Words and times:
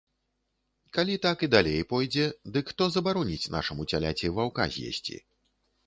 Калі 0.97 1.17
так 1.25 1.37
і 1.47 1.51
далей 1.55 1.77
пойдзе, 1.93 2.25
дык 2.57 2.65
хто 2.75 2.83
забароніць 2.97 3.51
нашаму 3.57 3.81
цяляці 3.93 4.37
ваўка 4.41 4.63
з'есці? 4.79 5.25